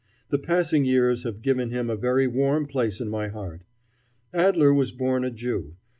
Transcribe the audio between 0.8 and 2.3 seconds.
years have given him a very